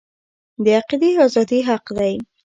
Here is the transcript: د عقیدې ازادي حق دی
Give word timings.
د 0.63 0.65
عقیدې 0.79 1.11
ازادي 1.25 1.59
حق 1.69 1.85
دی 1.97 2.13